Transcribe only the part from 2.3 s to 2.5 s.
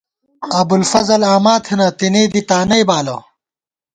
دی